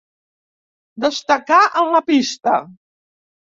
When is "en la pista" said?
1.83-2.57